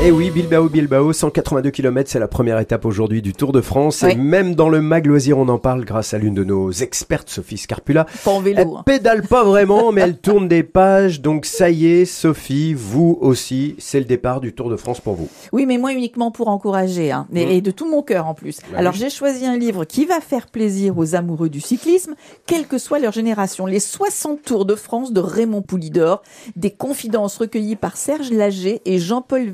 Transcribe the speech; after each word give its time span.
Et 0.00 0.12
oui, 0.12 0.30
Bilbao, 0.30 0.68
Bilbao, 0.68 1.12
182 1.12 1.70
km, 1.70 2.08
c'est 2.08 2.20
la 2.20 2.28
première 2.28 2.60
étape 2.60 2.84
aujourd'hui 2.84 3.20
du 3.20 3.32
Tour 3.32 3.50
de 3.50 3.60
France. 3.60 4.02
Oui. 4.06 4.12
Et 4.12 4.14
même 4.14 4.54
dans 4.54 4.68
le 4.68 4.80
mag 4.80 5.04
loisir, 5.06 5.38
on 5.38 5.48
en 5.48 5.58
parle 5.58 5.84
grâce 5.84 6.14
à 6.14 6.18
l'une 6.18 6.34
de 6.34 6.44
nos 6.44 6.70
expertes, 6.70 7.28
Sophie 7.28 7.58
Scarpula. 7.58 8.06
Pas 8.24 8.30
en 8.30 8.38
Elle 8.38 8.54
vélo. 8.54 8.76
hein. 8.76 8.82
pédale 8.86 9.22
pas 9.26 9.42
vraiment, 9.42 9.90
mais 9.90 10.02
elle 10.02 10.16
tourne 10.16 10.46
des 10.46 10.62
pages. 10.62 11.20
Donc 11.20 11.46
ça 11.46 11.68
y 11.70 11.86
est, 11.86 12.04
Sophie, 12.04 12.74
vous 12.74 13.18
aussi, 13.20 13.74
c'est 13.78 13.98
le 13.98 14.04
départ 14.04 14.40
du 14.40 14.52
Tour 14.54 14.70
de 14.70 14.76
France 14.76 15.00
pour 15.00 15.14
vous. 15.14 15.28
Oui, 15.52 15.66
mais 15.66 15.78
moi 15.78 15.92
uniquement 15.92 16.30
pour 16.30 16.46
encourager, 16.46 17.10
hein, 17.10 17.26
et, 17.34 17.56
et 17.56 17.60
de 17.60 17.72
tout 17.72 17.90
mon 17.90 18.02
cœur 18.02 18.28
en 18.28 18.34
plus. 18.34 18.60
Bah 18.70 18.78
Alors 18.78 18.92
oui. 18.92 19.00
j'ai 19.00 19.10
choisi 19.10 19.46
un 19.46 19.58
livre 19.58 19.84
qui 19.84 20.06
va 20.06 20.20
faire 20.20 20.46
plaisir 20.46 20.96
aux 20.96 21.16
amoureux 21.16 21.48
du 21.48 21.60
cyclisme, 21.60 22.14
quelle 22.46 22.68
que 22.68 22.78
soit 22.78 23.00
leur 23.00 23.12
génération. 23.12 23.66
Les 23.66 23.80
60 23.80 24.42
Tours 24.42 24.64
de 24.64 24.76
France 24.76 25.12
de 25.12 25.20
Raymond 25.20 25.62
Poulidor, 25.62 26.22
des 26.54 26.70
confidences 26.70 27.36
recueillies 27.38 27.74
par 27.76 27.96
Serge 27.96 28.30
Lager 28.30 28.80
et 28.84 28.98
Jean-Paul 29.00 29.50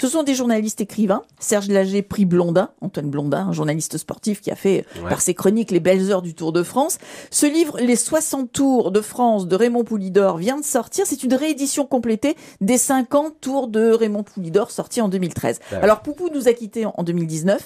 Ce 0.00 0.08
sont 0.08 0.22
des 0.22 0.34
journalistes 0.34 0.80
écrivains. 0.80 1.22
Serge 1.38 1.68
Lager, 1.68 2.02
prix 2.02 2.24
Blondin, 2.24 2.70
Antoine 2.80 3.10
Blondin, 3.10 3.46
un 3.48 3.52
journaliste 3.52 3.98
sportif 3.98 4.40
qui 4.40 4.50
a 4.50 4.56
fait 4.56 4.84
Ouais. 5.02 5.08
par 5.08 5.20
ses 5.20 5.34
chroniques 5.34 5.70
les 5.70 5.80
belles 5.80 6.10
heures 6.10 6.22
du 6.22 6.34
Tour 6.34 6.52
de 6.52 6.62
France. 6.62 6.98
Ce 7.30 7.46
livre, 7.46 7.78
Les 7.80 7.96
60 7.96 8.52
Tours 8.52 8.90
de 8.90 9.00
France 9.00 9.46
de 9.48 9.56
Raymond 9.56 9.84
Poulidor, 9.84 10.36
vient 10.36 10.58
de 10.58 10.64
sortir. 10.64 11.06
C'est 11.06 11.22
une 11.22 11.34
réédition 11.34 11.86
complétée 11.86 12.36
des 12.60 12.78
50 12.78 13.40
Tours 13.40 13.68
de 13.68 13.90
Raymond 13.90 14.22
Poulidor 14.22 14.70
sortis 14.70 15.00
en 15.00 15.08
2013. 15.08 15.58
D'accord. 15.70 15.84
Alors 15.84 16.00
Poupou 16.02 16.28
nous 16.34 16.46
a 16.48 16.52
quittés 16.52 16.86
en 16.86 16.94
en 16.96 17.02
2019, 17.02 17.60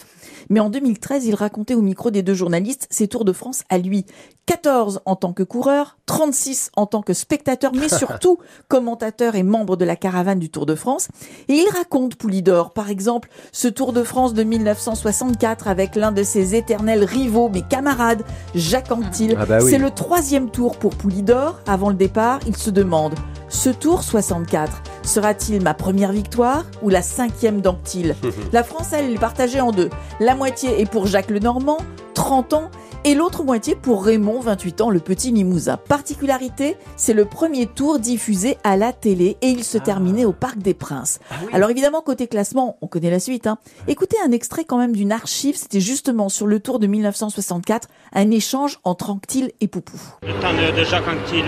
mais 0.51 0.61
en 0.61 0.71
2013, 0.71 1.25
il 1.27 1.35
racontait 1.35 1.75
au 1.75 1.81
micro 1.83 2.11
des 2.13 2.23
deux 2.23 2.35
journalistes 2.35 2.87
ses 2.91 3.09
Tours 3.09 3.25
de 3.25 3.33
France 3.33 3.63
à 3.69 3.79
lui. 3.79 4.05
14 4.47 5.01
en 5.07 5.17
tant 5.17 5.33
que 5.33 5.43
coureur, 5.43 5.97
36 6.07 6.71
en 6.77 6.85
tant 6.87 7.01
que 7.03 7.15
spectateur, 7.15 7.73
mais 7.75 7.89
surtout 7.99 8.39
commentateur 8.69 9.35
et 9.37 9.43
membre 9.43 9.77
de 9.77 9.85
la 9.85 9.97
caravane 9.97 10.39
du 10.39 10.51
Tour 10.51 10.67
de 10.67 10.75
France. 10.75 11.09
Et 11.49 11.55
il 11.55 11.67
raconte 11.75 12.17
Poulidor, 12.17 12.73
par 12.73 12.91
exemple, 12.91 13.29
ce 13.53 13.69
Tour 13.69 13.93
de 13.93 14.03
France 14.03 14.35
de 14.35 14.43
1964 14.43 15.69
avec 15.69 15.97
l'un 15.97 16.13
de 16.13 16.23
ses 16.23 16.55
éternels 16.55 17.05
rivaux, 17.05 17.49
mes 17.49 17.63
camarades, 17.63 18.23
Jacques 18.55 18.93
Anquetil. 18.93 19.37
Ah 19.39 19.47
bah 19.47 19.59
oui. 19.63 19.71
C'est 19.71 19.79
le 19.79 19.91
troisième 19.91 20.51
tour 20.51 20.79
pour 20.79 20.97
Poulidor. 20.97 21.61
Avant 21.67 21.89
le 21.89 21.97
départ, 21.97 22.41
il 22.47 22.57
se 22.57 22.71
demande, 22.71 23.15
ce 23.49 23.71
Tour 23.71 24.03
64 24.03 24.83
sera-t-il 25.03 25.63
ma 25.63 25.75
première 25.75 26.13
victoire 26.13 26.65
ou 26.83 26.89
la 26.89 27.03
cinquième 27.03 27.61
d'Anctil 27.61 28.17
La 28.53 28.65
France, 28.65 28.93
elle, 28.93 29.13
est 29.13 29.19
partagée 29.19 29.61
en 29.61 29.71
deux. 29.71 29.91
La 30.21 30.35
moitié 30.35 30.81
est 30.81 30.91
pour 30.91 31.07
Jacques 31.07 31.31
Lenormand, 31.31 31.79
30 32.15 32.53
ans, 32.55 32.71
et 33.05 33.15
l'autre 33.15 33.45
moitié 33.45 33.75
pour 33.75 34.05
Raymond, 34.05 34.41
28 34.41 34.81
ans, 34.81 34.91
le 34.91 34.99
petit 34.99 35.31
Limousin. 35.31 35.77
Particularité, 35.77 36.77
c'est 36.97 37.13
le 37.13 37.27
premier 37.27 37.67
tour 37.67 37.99
diffusé 37.99 38.57
à 38.65 38.77
la 38.77 38.93
télé 38.93 39.37
et 39.43 39.49
il 39.49 39.63
se 39.63 39.77
terminait 39.77 40.25
au 40.25 40.33
Parc 40.33 40.59
des 40.59 40.75
Princes. 40.75 41.21
Alors 41.53 41.71
évidemment, 41.71 42.01
côté 42.01 42.27
classement, 42.27 42.79
on 42.81 42.87
connaît 42.87 43.11
la 43.11 43.21
suite. 43.21 43.47
Hein. 43.47 43.59
Écoutez 43.89 44.17
un 44.27 44.33
extrait 44.33 44.65
quand 44.65 44.79
même 44.79 44.97
d'une 44.97 45.13
archive, 45.13 45.57
c'était 45.57 45.81
justement 45.81 46.29
sur 46.29 46.47
le 46.47 46.61
tour 46.61 46.79
de 46.79 46.87
1964, 46.87 47.89
un 48.15 48.31
échange 48.31 48.79
entre 48.85 49.11
Anctil 49.11 49.53
et 49.61 49.69
Poupou. 49.69 49.99
Le 50.23 50.33
temps 50.41 50.53
de, 50.53 50.79
de 50.79 50.85
Jacques 50.85 51.07
Anquetil 51.07 51.45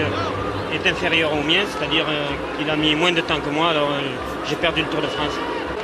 est 0.75 0.89
inférieur 0.89 1.33
au 1.33 1.43
mien, 1.43 1.65
c'est-à-dire 1.71 2.05
euh, 2.09 2.27
qu'il 2.59 2.69
a 2.69 2.77
mis 2.77 2.95
moins 2.95 3.13
de 3.13 3.21
temps 3.21 3.41
que 3.41 3.51
moi, 3.51 3.71
alors 3.71 3.91
euh, 3.91 4.01
j'ai 4.49 4.57
perdu 4.57 4.83
le 4.83 4.89
Tour 4.89 5.01
de 5.01 5.07
France. 5.07 5.33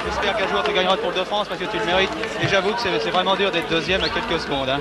J'espère 0.04 0.36
qu'un 0.36 0.48
jour 0.48 0.62
tu 0.64 0.72
gagneras 0.72 0.96
le 0.96 1.02
Tour 1.02 1.12
de 1.12 1.24
France 1.24 1.48
parce 1.48 1.60
que 1.60 1.66
tu 1.66 1.78
le 1.78 1.84
mérites. 1.84 2.10
Et 2.42 2.48
j'avoue 2.48 2.72
que 2.74 2.80
c'est 2.80 3.10
vraiment 3.10 3.36
dur 3.36 3.50
d'être 3.50 3.68
deuxième 3.68 4.02
à 4.02 4.08
quelques 4.08 4.40
secondes. 4.40 4.68
Hein. 4.68 4.80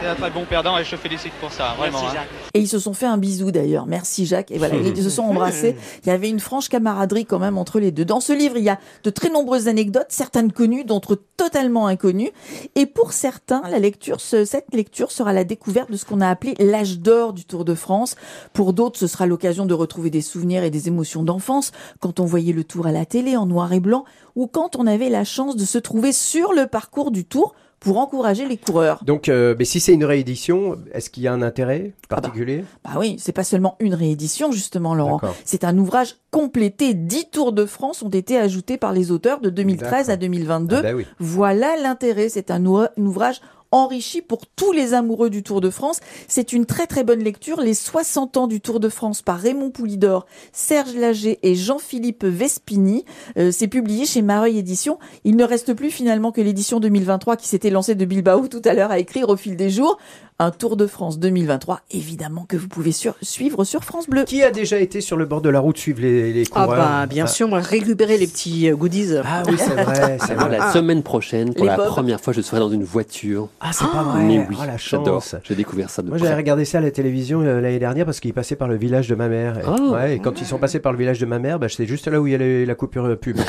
T'es 0.00 0.06
un 0.06 0.14
très 0.14 0.30
bon 0.30 0.46
perdant 0.46 0.78
et 0.78 0.84
je 0.84 0.92
te 0.92 0.96
félicite 0.96 1.32
pour 1.42 1.52
ça, 1.52 1.74
vraiment. 1.76 1.98
Merci 2.00 2.16
hein. 2.16 2.20
Jacques. 2.22 2.50
Et 2.54 2.60
ils 2.60 2.68
se 2.68 2.78
sont 2.78 2.94
fait 2.94 3.04
un 3.04 3.18
bisou 3.18 3.50
d'ailleurs. 3.50 3.84
Merci 3.86 4.24
Jacques. 4.24 4.50
Et 4.50 4.56
voilà, 4.56 4.76
ils 4.76 5.02
se 5.02 5.10
sont 5.10 5.22
embrassés. 5.24 5.76
Il 6.04 6.08
y 6.08 6.10
avait 6.10 6.30
une 6.30 6.40
franche 6.40 6.70
camaraderie 6.70 7.26
quand 7.26 7.38
même 7.38 7.58
entre 7.58 7.78
les 7.80 7.90
deux. 7.90 8.06
Dans 8.06 8.20
ce 8.20 8.32
livre, 8.32 8.56
il 8.56 8.64
y 8.64 8.70
a 8.70 8.78
de 9.04 9.10
très 9.10 9.28
nombreuses 9.28 9.68
anecdotes, 9.68 10.06
certaines 10.08 10.52
connues, 10.52 10.84
d'autres 10.84 11.18
totalement 11.36 11.86
inconnues. 11.86 12.30
Et 12.76 12.86
pour 12.86 13.12
certains, 13.12 13.60
la 13.70 13.78
lecture, 13.78 14.22
ce- 14.22 14.46
cette 14.46 14.72
lecture 14.72 15.12
sera 15.12 15.34
la 15.34 15.44
découverte 15.44 15.90
de 15.90 15.98
ce 15.98 16.06
qu'on 16.06 16.22
a 16.22 16.28
appelé 16.30 16.54
l'âge 16.58 16.98
d'or 17.00 17.34
du 17.34 17.44
Tour 17.44 17.66
de 17.66 17.74
France. 17.74 18.16
Pour 18.54 18.72
d'autres, 18.72 18.98
ce 18.98 19.06
sera 19.06 19.26
l'occasion 19.26 19.66
de 19.66 19.74
retrouver 19.74 20.08
des 20.08 20.22
souvenirs 20.22 20.64
et 20.64 20.70
des 20.70 20.88
émotions 20.88 21.24
d'enfance 21.24 21.72
quand 22.00 22.20
on 22.20 22.24
voyait 22.24 22.54
le 22.54 22.64
Tour 22.64 22.86
à 22.86 22.92
la 22.92 23.04
télé 23.04 23.36
en 23.36 23.44
noir 23.44 23.70
et 23.74 23.80
blanc 23.80 24.04
ou 24.34 24.46
quand 24.46 24.76
on 24.76 24.86
avait 24.86 25.10
la 25.10 25.24
chance 25.24 25.56
de 25.56 25.64
se 25.66 25.76
trouver 25.76 26.12
sur 26.12 26.54
le 26.54 26.66
parcours 26.66 27.10
du 27.10 27.26
Tour 27.26 27.54
pour 27.80 27.98
encourager 27.98 28.46
les 28.46 28.58
coureurs. 28.58 29.02
Donc, 29.04 29.28
euh, 29.28 29.56
mais 29.58 29.64
si 29.64 29.80
c'est 29.80 29.94
une 29.94 30.04
réédition, 30.04 30.76
est-ce 30.92 31.08
qu'il 31.08 31.22
y 31.22 31.28
a 31.28 31.32
un 31.32 31.42
intérêt 31.42 31.92
particulier 32.08 32.64
Bah 32.84 32.92
oui, 32.98 33.16
c'est 33.18 33.32
pas 33.32 33.42
seulement 33.42 33.76
une 33.80 33.94
réédition, 33.94 34.52
justement, 34.52 34.94
Laurent. 34.94 35.20
C'est 35.46 35.64
un 35.64 35.76
ouvrage 35.78 36.16
complété. 36.30 36.92
Dix 36.92 37.30
Tours 37.30 37.52
de 37.52 37.64
France 37.64 38.02
ont 38.02 38.10
été 38.10 38.36
ajoutés 38.36 38.76
par 38.76 38.92
les 38.92 39.10
auteurs 39.10 39.40
de 39.40 39.48
2013 39.48 40.10
à 40.10 40.16
D'accord. 40.16 40.20
2022. 40.20 40.76
Ah 40.76 40.82
bah 40.82 40.92
oui. 40.94 41.06
Voilà 41.18 41.76
l'intérêt. 41.82 42.28
C'est 42.28 42.50
un 42.50 42.64
ouvrage 42.98 43.40
enrichi 43.72 44.22
pour 44.22 44.46
tous 44.46 44.72
les 44.72 44.94
amoureux 44.94 45.30
du 45.30 45.42
Tour 45.42 45.60
de 45.60 45.70
France. 45.70 46.00
C'est 46.28 46.52
une 46.52 46.66
très 46.66 46.86
très 46.86 47.04
bonne 47.04 47.22
lecture. 47.22 47.60
Les 47.60 47.74
60 47.74 48.36
ans 48.36 48.46
du 48.46 48.60
Tour 48.60 48.80
de 48.80 48.88
France 48.88 49.22
par 49.22 49.38
Raymond 49.38 49.70
Poulidor, 49.70 50.26
Serge 50.52 50.94
Lager 50.94 51.38
et 51.42 51.54
Jean-Philippe 51.54 52.24
Vespini. 52.24 53.04
Euh, 53.36 53.50
c'est 53.52 53.68
publié 53.68 54.06
chez 54.06 54.22
Mareuil 54.22 54.58
Éditions. 54.58 54.98
Il 55.24 55.36
ne 55.36 55.44
reste 55.44 55.74
plus 55.74 55.90
finalement 55.90 56.32
que 56.32 56.40
l'édition 56.40 56.80
2023 56.80 57.36
qui 57.36 57.48
s'était 57.48 57.70
lancée 57.70 57.94
de 57.94 58.04
Bilbao 58.04 58.48
tout 58.48 58.62
à 58.64 58.74
l'heure 58.74 58.90
à 58.90 58.98
écrire 58.98 59.28
au 59.28 59.36
fil 59.36 59.56
des 59.56 59.70
jours. 59.70 59.98
Un 60.42 60.52
Tour 60.52 60.78
de 60.78 60.86
France 60.86 61.18
2023, 61.18 61.80
évidemment 61.90 62.46
que 62.48 62.56
vous 62.56 62.66
pouvez 62.66 62.92
sur- 62.92 63.14
suivre 63.20 63.62
sur 63.64 63.84
France 63.84 64.08
Bleu. 64.08 64.24
Qui 64.24 64.42
a 64.42 64.50
déjà 64.50 64.78
été 64.78 65.02
sur 65.02 65.18
le 65.18 65.26
bord 65.26 65.42
de 65.42 65.50
la 65.50 65.60
route 65.60 65.76
suivre 65.76 66.00
les, 66.00 66.32
les 66.32 66.44
Ah 66.54 66.64
coureurs 66.64 66.78
bah 66.78 67.06
bien 67.06 67.26
sûr, 67.26 67.46
moi 67.46 67.58
récupérer 67.60 68.16
les 68.16 68.26
petits 68.26 68.70
euh, 68.70 68.74
goodies. 68.74 69.16
Ah 69.22 69.42
oui, 69.46 69.56
c'est 69.58 69.74
vrai, 69.74 70.16
c'est 70.18 70.32
vrai. 70.32 70.56
la 70.56 70.72
semaine 70.72 71.02
prochaine, 71.02 71.52
pour 71.52 71.64
Les 71.64 71.70
la 71.70 71.76
première 71.76 72.22
fois, 72.22 72.32
je 72.32 72.40
serai 72.40 72.58
dans 72.58 72.70
une 72.70 72.84
voiture. 72.84 73.48
Ah, 73.60 73.68
c'est 73.74 73.84
pas 73.84 74.02
vrai. 74.02 74.22
Mais 74.22 74.38
oui, 74.48 74.56
oh, 74.58 74.64
la 74.66 74.78
j'adore. 74.78 75.20
chance. 75.22 75.36
J'ai 75.44 75.54
découvert 75.54 75.90
ça 75.90 76.00
de 76.00 76.08
Moi, 76.08 76.16
j'avais 76.16 76.34
regardé 76.36 76.64
ça 76.64 76.78
à 76.78 76.80
la 76.80 76.90
télévision 76.90 77.42
euh, 77.42 77.60
l'année 77.60 77.78
dernière 77.78 78.06
parce 78.06 78.18
qu'ils 78.18 78.32
passaient 78.32 78.56
par 78.56 78.68
le 78.68 78.76
village 78.76 79.08
de 79.08 79.14
ma 79.16 79.28
mère. 79.28 79.58
Et, 79.58 79.62
Oh. 79.68 79.90
ouais, 79.92 80.16
et 80.16 80.18
quand 80.20 80.40
ils 80.40 80.46
sont 80.46 80.56
passés 80.58 80.80
par 80.80 80.92
le 80.92 80.98
village 80.98 81.18
de 81.20 81.26
ma 81.26 81.38
mère, 81.38 81.58
bah, 81.58 81.66
c'est 81.68 81.84
juste 81.86 82.08
là 82.08 82.18
où 82.18 82.26
il 82.26 82.30
y 82.32 82.34
a 82.34 82.38
les- 82.38 82.64
la 82.64 82.74
coupure 82.74 83.04
euh, 83.04 83.14
pub. 83.16 83.36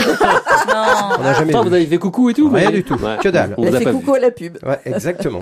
Non. 0.67 0.75
On 1.19 1.23
n'a 1.23 1.33
jamais 1.33 1.49
Attends, 1.49 1.63
vu. 1.63 1.69
vous 1.69 1.75
avez 1.75 1.85
fait 1.87 1.97
coucou 1.97 2.29
et 2.29 2.33
tout 2.33 2.47
Rien 2.49 2.67
mais- 2.69 2.75
du 2.77 2.83
tout. 2.83 2.93
Ouais. 2.93 3.17
Que 3.21 3.29
dalle. 3.29 3.55
On 3.57 3.63
vous 3.65 3.75
a 3.75 3.79
fait 3.79 3.91
coucou 3.91 4.11
vu. 4.11 4.17
à 4.17 4.21
la 4.21 4.31
pub. 4.31 4.57
Ouais, 4.65 4.79
exactement. 4.85 5.39